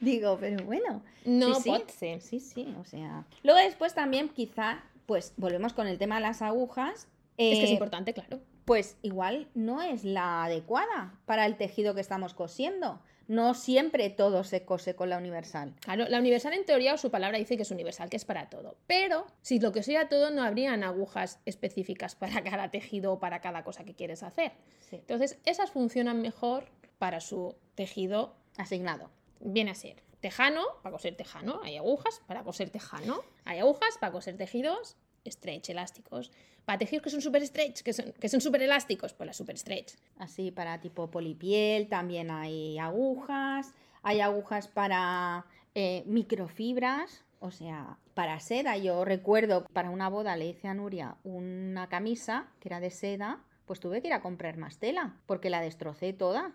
[0.00, 1.02] Digo, pero bueno.
[1.24, 1.70] No sí, sí.
[1.70, 2.20] pot ser.
[2.20, 3.24] Sí, sí, o sea.
[3.44, 7.06] Luego después también quizá, pues volvemos con el tema de las agujas.
[7.36, 8.40] Es que es eh, importante, claro.
[8.64, 13.00] Pues igual no es la adecuada para el tejido que estamos cosiendo.
[13.28, 15.74] No siempre todo se cose con la universal.
[15.80, 18.50] Claro, la universal en teoría o su palabra dice que es universal, que es para
[18.50, 18.76] todo.
[18.86, 23.40] Pero si lo que sea todo, no habrían agujas específicas para cada tejido o para
[23.40, 24.52] cada cosa que quieres hacer.
[24.80, 24.96] Sí.
[24.96, 26.66] Entonces, esas funcionan mejor
[26.98, 29.10] para su tejido, Asignado.
[29.40, 34.12] viene a ser tejano, para coser tejano, hay agujas para coser tejano, hay agujas para
[34.12, 34.96] coser tejidos
[35.26, 36.30] stretch, elásticos.
[36.64, 39.58] Para tejidos que son super stretch, que son, que son super elásticos, pues la super
[39.58, 39.94] stretch.
[40.18, 48.38] Así para tipo polipiel, también hay agujas, hay agujas para eh, microfibras, o sea, para
[48.40, 48.76] seda.
[48.76, 53.40] Yo recuerdo para una boda le hice a Nuria una camisa que era de seda,
[53.66, 56.52] pues tuve que ir a comprar más tela porque la destrocé toda.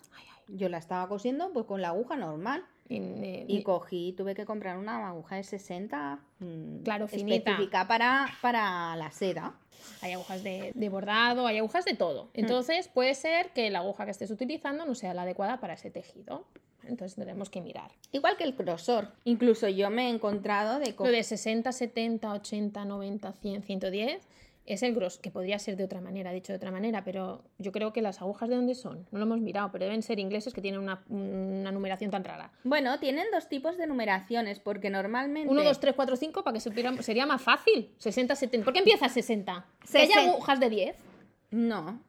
[0.47, 4.77] Yo la estaba cosiendo pues con la aguja normal Y, y cogí, tuve que comprar
[4.77, 7.51] una aguja de 60, mm, Claro, finita.
[7.51, 9.55] específica para, para la seda.
[10.01, 12.29] Hay agujas de, de bordado, hay agujas de todo.
[12.33, 15.91] Entonces puede ser que la aguja que estés utilizando no sea la adecuada para ese
[15.91, 16.45] tejido.
[16.87, 17.91] Entonces tenemos que mirar.
[18.13, 19.11] Igual que el grosor.
[19.25, 24.27] Incluso yo me he encontrado de Lo de 60, 70, 80, 90, 100, 110
[24.67, 27.71] es el gros, que podría ser de otra manera, dicho de otra manera, pero yo
[27.71, 30.53] creo que las agujas de dónde son, no lo hemos mirado, pero deben ser ingleses
[30.53, 32.51] que tienen una, una numeración tan rara.
[32.63, 35.49] Bueno, tienen dos tipos de numeraciones, porque normalmente.
[35.49, 37.89] 1, 2, 3, 4, 5, para que supiera- sería más fácil.
[37.97, 38.63] 60, 70.
[38.65, 39.65] ¿Por qué empieza 60?
[39.91, 40.95] ¿Que hay agujas de 10?
[41.51, 42.01] No.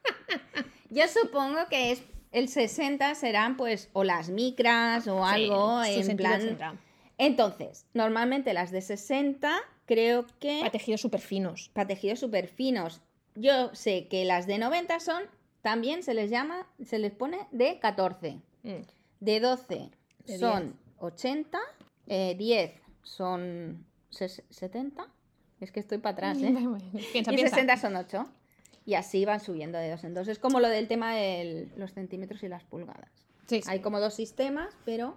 [0.90, 6.16] Yo supongo que es el 60 serán pues o las micras o algo Sí, en
[6.16, 6.78] plan.
[7.18, 11.68] Entonces, normalmente las de 60 creo que Para tejidos súper finos.
[11.74, 13.00] para tejidos súper finos.
[13.34, 15.24] Yo sé que las de 90 son
[15.62, 18.40] también se les llama, se les pone de 14.
[18.62, 18.70] Mm.
[19.18, 19.90] De 12
[20.26, 21.58] De son 80,
[22.06, 22.72] eh, 10
[23.02, 25.08] son ses- 70.
[25.60, 26.54] Es que estoy para atrás, ¿eh?
[27.12, 27.56] piensa, y piensa.
[27.56, 28.26] 60 son 8.
[28.86, 30.28] Y así van subiendo de dos en dos.
[30.28, 33.10] Es como lo del tema de los centímetros y las pulgadas.
[33.46, 33.68] Sí, sí.
[33.68, 35.16] Hay como dos sistemas, pero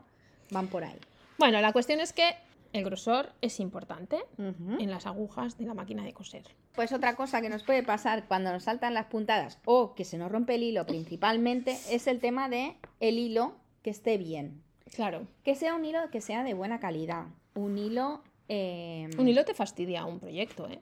[0.50, 1.00] van por ahí.
[1.38, 2.36] Bueno, la cuestión es que
[2.74, 6.44] el grosor es importante en las agujas de la máquina de coser.
[6.74, 10.18] Pues otra cosa que nos puede pasar cuando nos saltan las puntadas o que se
[10.18, 14.62] nos rompe el hilo principalmente es el tema de el hilo que esté bien.
[14.96, 15.28] Claro.
[15.44, 17.26] Que sea un hilo que sea de buena calidad.
[17.56, 18.22] Un hilo...
[18.50, 20.82] eh, Un hilo te fastidia un proyecto, ¿eh?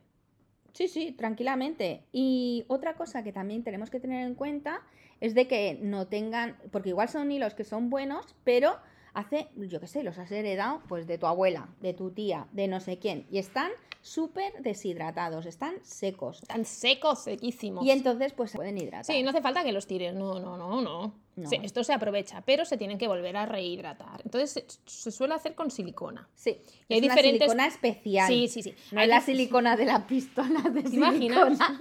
[0.73, 2.05] Sí, sí, tranquilamente.
[2.13, 4.81] Y otra cosa que también tenemos que tener en cuenta
[5.19, 8.77] es de que no tengan, porque igual son hilos que son buenos, pero
[9.13, 12.67] hace, yo qué sé, los has heredado pues de tu abuela, de tu tía, de
[12.67, 13.71] no sé quién, y están
[14.03, 16.41] súper deshidratados, están secos.
[16.47, 17.85] Tan secos, sequísimos.
[17.85, 19.05] Y entonces pues se pueden hidratar.
[19.05, 21.13] Sí, no hace falta que los tires, no, no, no, no.
[21.35, 21.47] No.
[21.49, 24.21] Sí, esto se aprovecha, pero se tienen que volver a rehidratar.
[24.25, 26.27] Entonces se, se suele hacer con silicona.
[26.35, 28.27] Sí, Y hay es una diferentes- silicona especial.
[28.27, 28.75] Sí, sí, sí.
[28.91, 31.79] No Hay es la silicona de la pistola de silicona.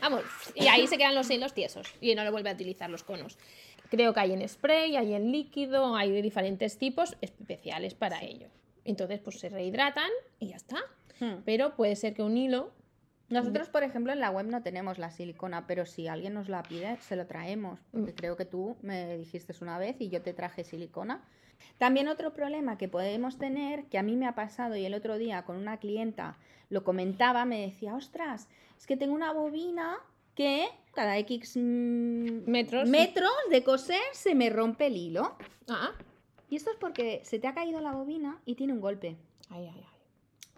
[0.00, 0.22] Vamos,
[0.54, 3.38] y ahí se quedan los hilos tiesos y no le vuelve a utilizar los conos.
[3.90, 8.48] Creo que hay en spray, hay en líquido, hay de diferentes tipos especiales para ello.
[8.84, 10.78] Entonces, pues se rehidratan y ya está.
[11.20, 11.42] Hmm.
[11.44, 12.72] Pero puede ser que un hilo
[13.28, 16.62] Nosotros, por ejemplo, en la web no tenemos la silicona, pero si alguien nos la
[16.62, 17.80] pide, se lo traemos.
[17.90, 21.24] Porque creo que tú me dijiste una vez y yo te traje silicona.
[21.78, 25.18] También otro problema que podemos tener, que a mí me ha pasado y el otro
[25.18, 26.36] día con una clienta
[26.68, 29.98] lo comentaba, me decía, ostras, es que tengo una bobina
[30.36, 32.88] que cada X mm, Metros.
[32.88, 35.36] metros de coser se me rompe el hilo.
[35.68, 35.90] Ah,
[36.48, 39.16] Y esto es porque se te ha caído la bobina y tiene un golpe.
[39.50, 39.84] ay, ay, ay.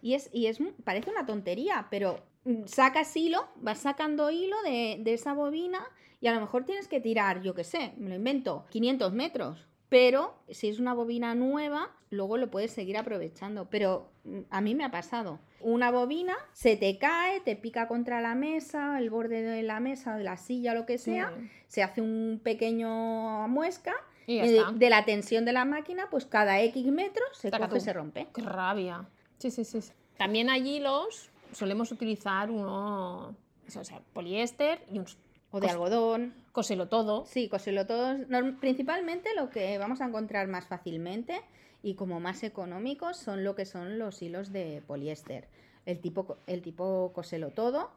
[0.01, 2.21] Y es, y es, parece una tontería, pero
[2.67, 5.81] sacas hilo, vas sacando hilo de, de esa bobina
[6.21, 9.67] y a lo mejor tienes que tirar, yo qué sé, me lo invento, 500 metros.
[9.89, 13.71] Pero si es una bobina nueva, luego lo puedes seguir aprovechando.
[13.71, 15.39] Pero mm, a mí me ha pasado.
[15.61, 20.17] Una bobina se te cae, te pica contra la mesa, el borde de la mesa,
[20.17, 21.13] de la silla, lo que Sí.
[21.13, 21.33] sea.
[21.69, 23.95] Se hace un pequeño muesca.
[24.27, 27.81] Y de, de la tensión de la máquina, pues cada X metros se coge y
[27.81, 28.29] se rompe.
[28.35, 29.09] Qué rabia.
[29.39, 29.81] Sí, sí, sí.
[30.19, 33.29] También hay hilos, solemos utilizar uno,
[33.75, 35.07] o sea, poliéster y un,
[35.51, 36.35] O de algodón.
[36.59, 37.25] Cóselo todo.
[37.25, 38.17] Sí, cóselo todo.
[38.59, 41.41] Principalmente lo que vamos a encontrar más fácilmente
[41.85, 45.47] y como más económicos son lo que son los hilos de poliéster.
[45.87, 47.93] El tipo, el tipo coselo todo,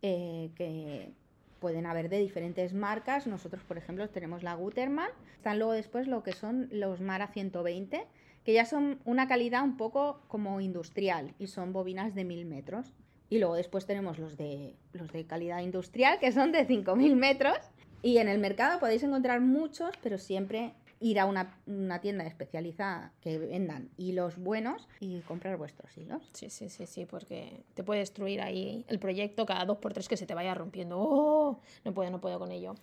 [0.00, 1.12] eh, que
[1.60, 3.26] pueden haber de diferentes marcas.
[3.26, 5.10] Nosotros, por ejemplo, tenemos la Gutermann.
[5.36, 8.06] Están luego después lo que son los Mara 120,
[8.42, 12.94] que ya son una calidad un poco como industrial y son bobinas de 1000 metros.
[13.28, 17.58] Y luego después tenemos los de, los de calidad industrial, que son de 5000 metros.
[18.02, 23.12] Y en el mercado podéis encontrar muchos, pero siempre ir a una, una tienda especializada
[23.20, 26.22] que vendan hilos buenos y comprar vuestros hilos.
[26.32, 30.08] Sí, sí, sí, sí, porque te puede destruir ahí el proyecto cada dos por tres
[30.08, 30.96] que se te vaya rompiendo.
[30.98, 31.60] ¡Oh!
[31.84, 32.74] No puedo, no puedo con ello.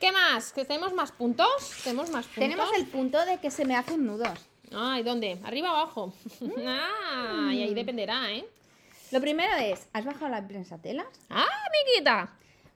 [0.00, 0.52] ¿Qué más?
[0.52, 1.46] ¿Que tenemos más puntos?
[1.84, 2.42] ¿Tenemos más puntos?
[2.42, 4.38] Tenemos el punto de que se me hacen nudos.
[4.74, 5.38] Ay, ¿dónde?
[5.44, 6.12] ¿Arriba o abajo?
[6.66, 8.44] ah, y ahí dependerá, ¿eh?
[9.10, 11.06] Lo primero es, ¿has bajado la prensatelas?
[11.28, 12.32] ¡Ah, amiguita!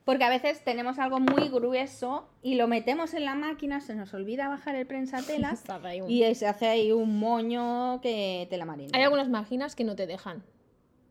[0.07, 4.15] Porque a veces tenemos algo muy grueso y lo metemos en la máquina, se nos
[4.15, 5.65] olvida bajar el prensatelas
[6.09, 8.93] y se hace ahí un moño que te la marina.
[8.95, 10.45] Hay algunas máquinas que no te dejan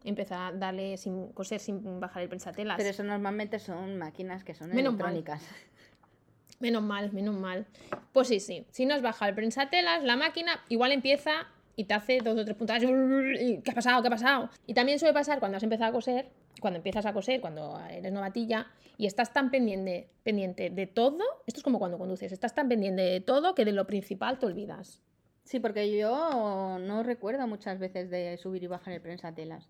[0.05, 2.77] empezar a darle sin coser sin bajar el prensatelas.
[2.77, 5.11] Pero eso normalmente son máquinas que son Menos mal.
[5.11, 5.43] electrónicas.
[6.61, 7.65] Menos mal, menos mal.
[8.13, 8.65] Pues sí, sí.
[8.71, 12.45] Si no has bajado el prensatelas, la máquina igual empieza y te hace dos o
[12.45, 12.81] tres puntadas.
[12.81, 14.01] ¿Qué ha pasado?
[14.01, 14.49] ¿Qué ha pasado?
[14.65, 16.29] Y también suele pasar cuando has empezado a coser,
[16.61, 21.23] cuando empiezas a coser, cuando eres novatilla y estás tan pendiente, pendiente de todo.
[21.47, 24.45] Esto es como cuando conduces, estás tan pendiente de todo que de lo principal te
[24.45, 25.01] olvidas.
[25.43, 29.69] Sí, porque yo no recuerdo muchas veces de subir y bajar el prensatelas.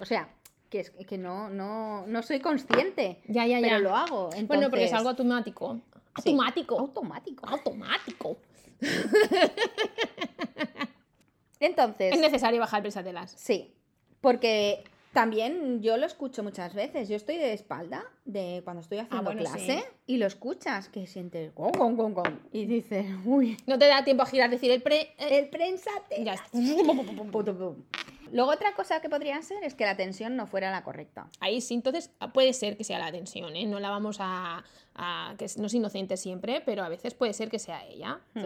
[0.00, 0.28] O sea,
[0.70, 3.68] que, es, que no, no, no soy consciente, Ya, ya, ya.
[3.68, 4.30] pero lo hago.
[4.46, 5.80] Bueno, porque es entonces- algo automático.
[6.22, 6.30] Sí.
[6.30, 6.78] Automático.
[6.78, 7.46] automático.
[7.48, 8.38] Automático.
[11.60, 13.32] Entonces, Es necesario bajar el prensatelas.
[13.36, 13.74] sí,
[14.20, 14.84] porque
[15.14, 17.08] también yo lo escucho muchas veces.
[17.08, 19.84] Yo estoy de espalda de cuando estoy haciendo Ah, bueno, clase sí.
[20.06, 24.04] y lo escuchas que sientes gong, gong, gong, gong, y dices, uy, No te da
[24.04, 25.14] tiempo a girar, decir el pre.
[25.18, 26.24] eh, el prensatelas.
[26.24, 26.58] ya está.
[28.32, 31.28] Luego otra cosa que podría ser es que la tensión no fuera la correcta.
[31.40, 33.64] Ahí sí, entonces ah, puede ser que sea la tensión, ¿eh?
[33.66, 37.48] No la vamos a, a- que no es inocente siempre, pero a veces puede ser
[37.48, 38.20] que sea ella.
[38.34, 38.42] Hmm.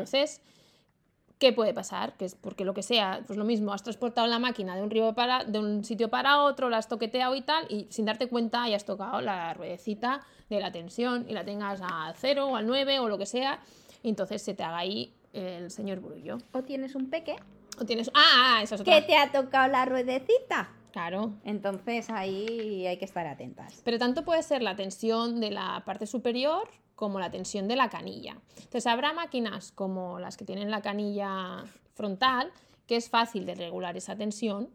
[1.38, 2.16] ¿Qué puede pasar?
[2.16, 4.90] Que es porque lo que sea, pues lo mismo, has transportado la máquina de un
[4.90, 8.28] río para, de un sitio para otro, la has toqueteado y tal, y sin darte
[8.28, 10.20] cuenta hayas tocado la ruedecita
[10.50, 13.60] de la tensión y la tengas al 0 o al 9 o lo que sea,
[14.02, 16.38] y entonces se te haga ahí el señor Brullo.
[16.52, 17.36] O tienes un peque
[17.80, 18.10] O tienes.
[18.14, 18.94] Ah, ah, esa es otra.
[18.94, 20.70] que te ha tocado la ruedecita.
[20.92, 21.34] Claro.
[21.44, 23.82] Entonces ahí hay que estar atentas.
[23.84, 27.88] Pero tanto puede ser la tensión de la parte superior como la tensión de la
[27.88, 28.36] canilla.
[28.56, 31.62] Entonces habrá máquinas como las que tienen la canilla
[31.94, 32.50] frontal,
[32.88, 34.68] que es fácil de regular esa tensión.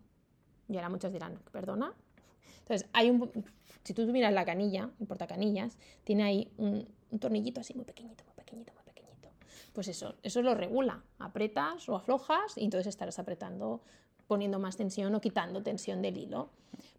[0.70, 1.94] Y ahora muchos dirán, perdona.
[2.60, 3.30] Entonces, hay un,
[3.84, 8.24] si tú miras la canilla, el portacanillas, tiene ahí un, un tornillito así muy pequeñito,
[8.24, 9.28] muy pequeñito, muy pequeñito.
[9.74, 11.04] Pues eso, eso lo regula.
[11.20, 13.82] Apretas o aflojas y entonces estarás apretando,
[14.28, 16.52] poniendo más tensión o quitando tensión del hilo.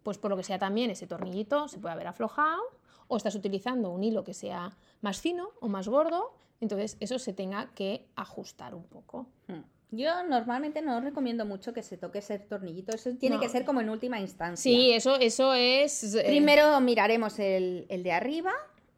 [0.03, 2.61] Pues por lo que sea también ese tornillito se puede haber aflojado
[3.07, 7.33] o estás utilizando un hilo que sea más fino o más gordo, entonces eso se
[7.33, 9.27] tenga que ajustar un poco.
[9.47, 9.61] Hmm.
[9.91, 12.93] Yo normalmente no recomiendo mucho que se toque ese tornillito.
[12.93, 13.41] Eso tiene No.
[13.41, 14.61] que ser como en última instancia.
[14.61, 16.15] Sí, eso, eso es...
[16.15, 18.51] eh, Primero miraremos el, el de arriba.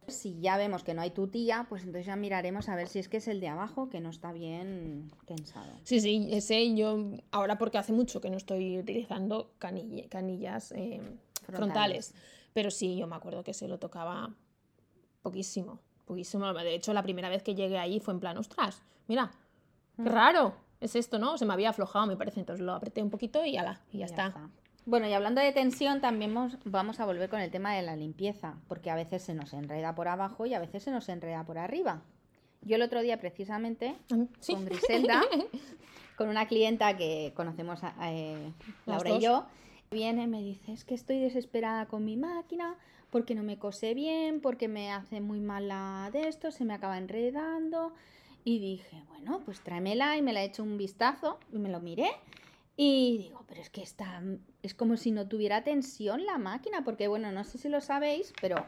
[0.08, 3.10] Si ya vemos que no hay tutía, pues entonces ya miraremos a ver si es
[3.10, 5.70] que es el de abajo que no está bien tensado.
[5.84, 6.98] Sí, sí, ese yo
[7.32, 11.02] ahora porque hace mucho que no estoy utilizando canille- canillas eh,
[11.44, 12.14] frontales.
[12.58, 14.32] Pero sí, yo me acuerdo que se lo tocaba
[15.22, 16.52] poquísimo, poquísimo.
[16.54, 19.30] De hecho, la primera vez que llegué ahí fue en plan, ostras, mira,
[19.96, 20.08] qué Mm.
[20.08, 21.38] raro, es esto, ¿no?
[21.38, 24.06] Se me había aflojado, me parece, entonces lo apreté un poquito y ala, y ya,
[24.06, 24.50] está.
[24.88, 27.96] Bueno, y hablando de tensión, también mos- vamos a volver con el tema de la
[27.96, 31.44] limpieza, porque a veces se nos enreda por abajo y a veces se nos enreda
[31.44, 32.02] por arriba.
[32.64, 33.96] Yo el otro día, precisamente,
[34.40, 34.54] Sí.
[34.56, 35.22] con Griselda,
[36.18, 38.52] con una clienta que conocemos, eh,
[38.88, 39.46] Laura y yo,
[39.92, 42.76] viene me dice, es que estoy desesperada con mi máquina
[43.10, 46.74] porque no me cose bien, porque me hace muy mal la de esto, se me
[46.74, 47.94] acaba enredando.
[48.44, 51.80] Y dije, bueno, pues tráemela y me la he hecho un vistazo y me lo
[51.80, 52.10] miré.
[52.76, 54.22] Y digo, pero es que está,
[54.62, 58.34] es como si no tuviera tensión la máquina, porque bueno, no sé si lo sabéis,
[58.42, 58.66] pero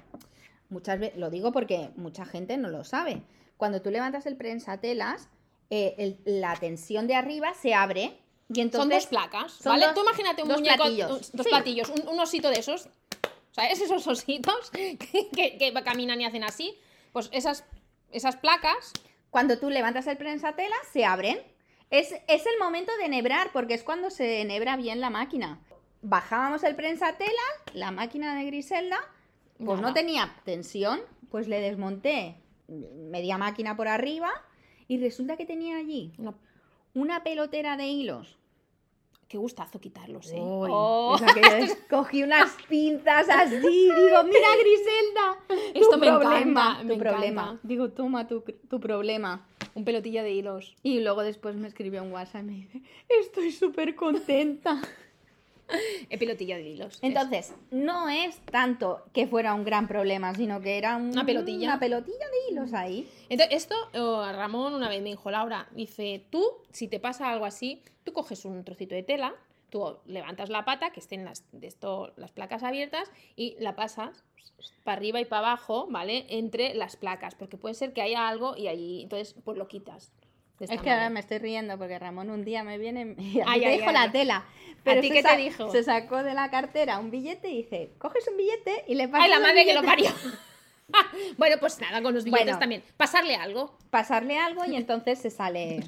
[0.70, 3.22] muchas veces, lo digo porque mucha gente no lo sabe.
[3.58, 5.30] Cuando tú levantas el prensatelas,
[5.70, 8.18] eh, el- la tensión de arriba se abre
[8.54, 8.80] y entonces...
[8.82, 9.86] son dos placas, son ¿vale?
[9.86, 11.32] dos- Tú imagínate un dos muñeco, platillos.
[11.32, 11.50] dos Sí.
[11.50, 12.90] platillos, un, un osito de esos,
[13.52, 13.80] ¿sabes?
[13.82, 16.78] Esos ositos que, que- que caminan y hacen así.
[17.14, 17.64] Pues esas,
[18.12, 18.92] esas placas
[19.30, 21.40] Cuando tú levantas el prensatelas, se abren.
[21.92, 25.60] Es, es el momento de enhebrar, porque es cuando se enhebra bien la máquina.
[26.02, 27.34] Bajábamos el prensatelas,
[27.74, 28.98] la máquina de Griselda,
[29.58, 29.90] pues Nada.
[29.90, 34.30] no tenía tensión, pues le desmonté media máquina por arriba
[34.88, 36.34] y resulta que tenía allí Una-
[37.00, 38.38] una pelotera de hilos.
[39.28, 40.40] Qué gustazo quitarlos, ¿eh?
[40.40, 46.40] Uy, Oh, que yo cogí unas pinzas así, digo, mira Griselda, tu Esto me problema,
[46.42, 47.42] encanta, tu me problema.
[47.44, 47.60] encanta.
[47.62, 49.46] Digo, toma tu, tu problema.
[49.76, 50.76] Un pelotilla de hilos.
[50.82, 54.82] Y luego después me escribió un WhatsApp y me dice, estoy súper contenta.
[56.20, 57.00] Pelotilla de hilos.
[57.02, 61.68] Entonces, no es tanto que fuera un gran problema, sino que era un- Una pelotilla.
[61.68, 63.10] una pelotilla de hilos ahí.
[63.30, 67.46] Entonces, esto, oh, Ramón una vez me dijo, Laura, dice, tú, si te pasa algo
[67.46, 69.36] así, tú coges un trocito de tela,
[69.70, 74.24] tú levantas la pata, que estén las, de esto, las placas abiertas, y la pasas
[74.84, 76.26] para arriba y para abajo, ¿vale?
[76.30, 80.12] Entre las placas, porque puede ser que haya algo y ahí, entonces, pues lo quitas.
[80.60, 83.62] De Es que ahora me estoy riendo porque Ramón un día me viene y Ay,
[83.62, 84.46] te ay, dijo ay, la tela.
[84.84, 85.72] Pero ti se qué te dijo?
[85.72, 89.26] Se sacó de la cartera un billete y dice, coges un billete y le pasas
[89.26, 90.10] ¡Ay, la madre que lo billete".
[90.10, 90.32] parió!
[91.38, 92.60] bueno, pues nada, con los billetes Bueno.
[92.60, 92.84] también.
[92.98, 93.78] Pasarle algo.
[93.90, 95.82] Pasarle algo y entonces se sale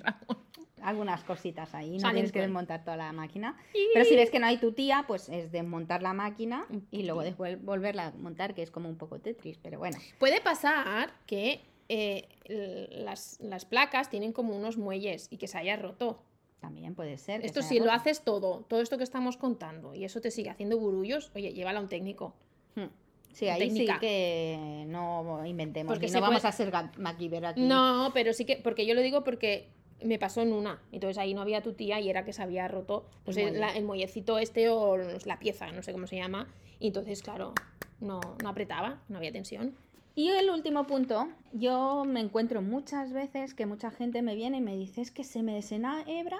[0.83, 1.93] algunas cositas ahí.
[1.93, 3.55] No Salen tienes que con- desmontar toda la máquina.
[3.93, 7.21] Pero si ves que no hay tu tía, pues es desmontar la máquina y luego
[7.23, 9.97] después volverla a montar, que es como un poco Tetris, pero bueno.
[10.19, 11.61] Puede pasar que
[11.93, 16.21] eh, las, las placas tienen como unos muelles y que se haya roto.
[16.59, 17.43] También puede ser.
[17.45, 20.77] Esto si lo haces todo, todo esto que estamos contando, y eso te sigue haciendo
[20.77, 22.33] burullos, oye, llévala a un técnico.
[22.75, 22.85] Hmm.
[23.33, 23.93] Sí, ahí técnica.
[23.95, 25.91] sí que no inventemos.
[25.91, 27.61] Porque y no vamos a ga- MacGyver aquí.
[27.61, 29.69] No, pero sí que, porque yo lo digo porque
[30.03, 32.67] me pasó en una, entonces ahí no había tu tía y era que se había
[32.67, 33.59] roto pues, El el, muelle.
[33.59, 36.47] la- el muellecito este o la pieza, no sé cómo se llama,
[36.79, 37.53] y entonces, claro,
[37.99, 39.75] no, no apretaba, no había tensión.
[40.15, 44.61] Y el último punto, yo me encuentro muchas veces que mucha gente me viene y
[44.61, 46.39] me dice es que se me desenhebra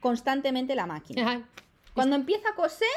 [0.00, 1.46] constantemente la máquina.
[1.94, 2.88] Cuando empieza a coser,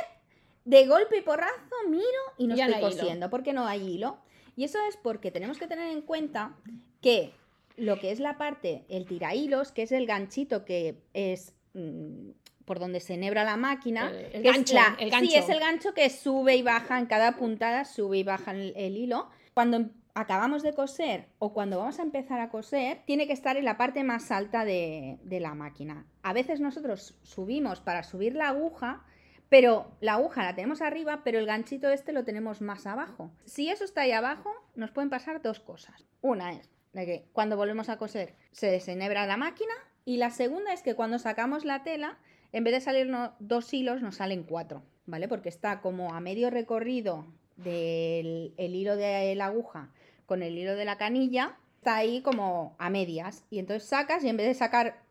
[0.66, 2.04] de golpe y porrazo miro
[2.38, 3.02] y no Ya no estoy hay hilo.
[3.04, 4.18] cosiendo, porque no hay hilo.
[4.56, 6.56] Y eso es porque tenemos que tener en cuenta
[7.02, 7.34] que
[7.76, 12.30] lo que es la parte, el tirahilos, que es el ganchito que es mm,
[12.66, 16.10] por donde se enhebra la máquina, El- gancho, la- el Sí, es el gancho que
[16.12, 19.28] sube y baja en cada puntada, sube y baja el, el hilo.
[19.56, 23.66] Cuando acabamos de coser o cuando vamos a empezar a coser, tiene que estar en
[23.66, 26.06] la parte más alta de, de la máquina.
[26.22, 29.04] A veces nosotros subimos para subir la aguja,
[29.50, 33.32] pero la aguja la tenemos arriba, pero el ganchito este lo tenemos más abajo.
[33.46, 36.06] Si eso está ahí abajo, nos pueden pasar dos cosas.
[36.22, 39.74] Una es de que cuando volvemos a coser se desenhebra la máquina
[40.06, 42.20] y la segunda es que cuando sacamos la tela,
[42.52, 45.28] en vez de salirnos dos hilos, nos salen cuatro, ¿vale?
[45.28, 47.26] Porque está como a medio recorrido
[47.58, 49.92] del el hilo de la aguja
[50.26, 53.44] con el hilo de la canilla, está ahí como a medias.
[53.50, 55.02] Y entonces sacas y en vez de sacar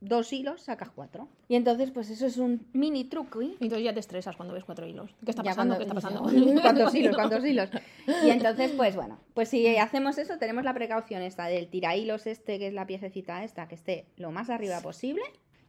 [0.00, 1.28] dos hilos, sacas cuatro.
[1.48, 3.42] Y entonces, pues eso es un mini truco.
[3.42, 5.10] Y entonces ya te estresas cuando ves cuatro hilos.
[5.24, 5.74] ¿Qué está pasando?
[5.74, 6.22] cuando- ¿Qué está pasando?
[6.22, 7.16] "Uy, ¿Cuántos hilos?
[7.16, 7.68] ¿Cuántos hilos?
[8.24, 12.58] Y entonces, pues bueno, pues si hacemos eso, tenemos la precaución esta del tirahilos este,
[12.60, 15.22] que es la piececita esta, que esté lo más arriba posible.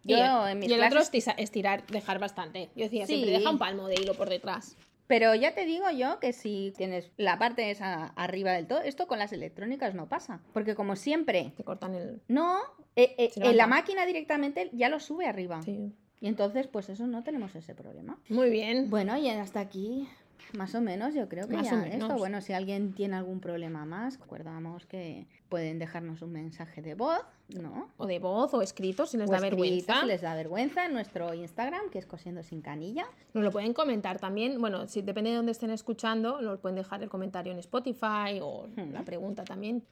[0.03, 2.69] Y Yo el, en mis y el otro estisa- estirar, dejar bastante.
[2.75, 3.37] Yo decía, siempre Sí.
[3.37, 4.77] deja un palmo de hilo por detrás.
[5.09, 9.07] Pero ya te digo yo que si tienes la parte esa arriba del todo, esto
[9.07, 10.39] con las electrónicas no pasa.
[10.53, 12.21] Porque como siempre, Te cortan el...
[12.27, 12.59] no,
[12.95, 15.63] eh, eh, en la máquina directamente ya lo sube arriba.
[15.63, 15.91] Sí.
[16.21, 18.19] Y entonces, pues eso no tenemos ese problema.
[18.29, 18.91] Muy bien.
[18.91, 20.07] Bueno, y hasta aquí,
[20.53, 22.15] más o menos, yo creo que Más ya esto.
[22.15, 27.25] Bueno, si alguien tiene algún problema más, recordamos que pueden dejarnos un mensaje de voz,
[27.49, 27.89] ¿no?
[27.97, 30.01] O de voz o escrito, si les O da vergüenza.
[30.01, 33.05] si les da vergüenza en nuestro Instagram, que es cosiendo sin canilla.
[33.33, 34.59] Nos lo pueden comentar también.
[34.61, 38.67] Bueno, si depende de dónde estén escuchando, nos pueden dejar el comentario en Spotify o
[38.75, 38.93] Hmm.
[38.93, 39.83] la pregunta también.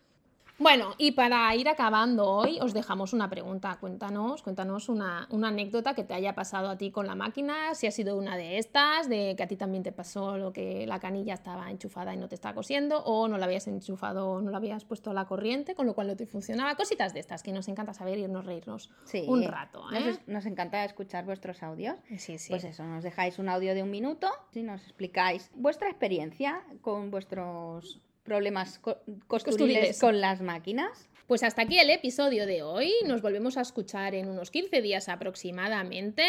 [0.59, 3.77] Bueno, y para ir acabando hoy, os dejamos una pregunta.
[3.79, 7.85] Cuéntanos, cuéntanos una, una anécdota que te haya pasado a ti con la máquina, si
[7.85, 10.99] ha sido una de estas, de que a ti también te pasó lo que la
[10.99, 14.57] canilla estaba enchufada y no te estaba cosiendo, o no la habías enchufado no la
[14.57, 16.73] habías puesto a la corriente, con lo cual no te funcionaba.
[16.75, 19.25] Cositas de estas que nos encanta saber irnos reírnos Sí.
[19.27, 19.83] un rato.
[19.91, 20.19] Nos, ¿eh?
[20.25, 21.97] nos encanta escuchar vuestros audios.
[22.17, 22.49] Sí, sí.
[22.49, 27.11] Pues eso, nos dejáis un audio de un minuto y nos explicáis vuestra experiencia con
[27.11, 28.97] vuestros problemas co-
[29.27, 29.99] costuriles Costuriles.
[29.99, 31.09] con las máquinas.
[31.27, 32.93] Pues hasta aquí el episodio de hoy.
[33.05, 36.23] Nos volvemos a escuchar en unos 15 días aproximadamente.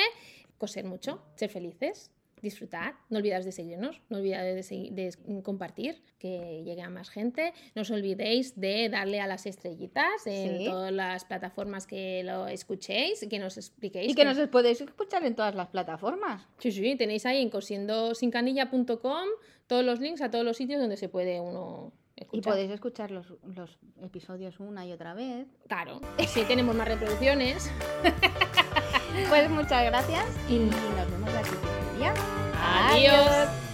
[0.59, 2.11] Coser mucho, ser felices,
[2.43, 2.95] disfrutar.
[3.11, 7.53] No olvidéis de seguirnos, no olvidéis de, segui- de compartir, que llegue a más gente.
[7.74, 10.64] No os olvidéis de darle a las estrellitas en Sí.
[10.66, 14.11] todas las plataformas que lo escuchéis, que nos expliquéis.
[14.11, 16.47] Y que nos podéis escuchar en todas las plataformas.
[16.59, 19.28] Sí, sí, tenéis ahí en cosiendosincanilla.com
[19.66, 22.53] todos los links a todos los sitios donde se puede uno Y escuchar.
[22.55, 25.47] podéis escuchar los, los episodios una y otra vez.
[25.66, 27.70] Claro, si tenemos más reproducciones.
[29.28, 32.18] Pues muchas gracias y nos vemos aquí 15 días.
[32.62, 33.67] Adiós.